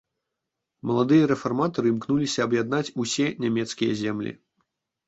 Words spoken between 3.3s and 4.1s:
нямецкія